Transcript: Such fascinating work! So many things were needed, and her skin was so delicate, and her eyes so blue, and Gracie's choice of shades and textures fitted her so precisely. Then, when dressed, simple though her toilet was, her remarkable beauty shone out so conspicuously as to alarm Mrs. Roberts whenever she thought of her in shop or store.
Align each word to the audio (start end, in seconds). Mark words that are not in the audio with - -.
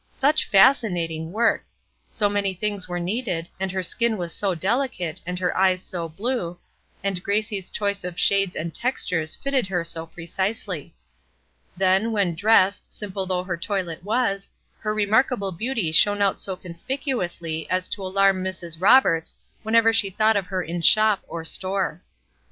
Such 0.11 0.49
fascinating 0.49 1.31
work! 1.31 1.63
So 2.09 2.27
many 2.27 2.55
things 2.55 2.87
were 2.89 2.99
needed, 2.99 3.47
and 3.59 3.71
her 3.71 3.83
skin 3.83 4.17
was 4.17 4.33
so 4.33 4.55
delicate, 4.55 5.21
and 5.27 5.37
her 5.37 5.55
eyes 5.55 5.83
so 5.83 6.09
blue, 6.09 6.57
and 7.03 7.21
Gracie's 7.21 7.69
choice 7.69 8.03
of 8.03 8.19
shades 8.19 8.55
and 8.55 8.73
textures 8.73 9.35
fitted 9.35 9.67
her 9.67 9.83
so 9.83 10.07
precisely. 10.07 10.95
Then, 11.77 12.11
when 12.11 12.33
dressed, 12.33 12.91
simple 12.91 13.27
though 13.27 13.43
her 13.43 13.57
toilet 13.57 14.03
was, 14.03 14.49
her 14.79 14.91
remarkable 14.91 15.51
beauty 15.51 15.91
shone 15.91 16.19
out 16.23 16.39
so 16.41 16.55
conspicuously 16.55 17.69
as 17.69 17.87
to 17.89 18.01
alarm 18.01 18.43
Mrs. 18.43 18.81
Roberts 18.81 19.35
whenever 19.61 19.93
she 19.93 20.09
thought 20.09 20.35
of 20.35 20.47
her 20.47 20.63
in 20.63 20.81
shop 20.81 21.21
or 21.27 21.45
store. 21.45 22.01